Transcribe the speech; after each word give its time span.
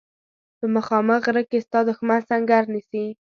په 0.57 0.65
مخامخ 0.75 1.19
غره 1.25 1.43
کې 1.49 1.59
ستا 1.65 1.79
دښمن 1.87 2.19
سنګر 2.29 2.63
نیسي. 2.73 3.05